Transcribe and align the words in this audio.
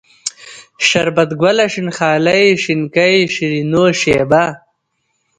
شربت 0.87 1.29
گله، 1.41 1.65
شين 1.73 1.87
خالۍ، 1.97 2.45
شينکۍ، 2.63 3.15
شيرينو، 3.35 3.83
شېبه 3.99 4.43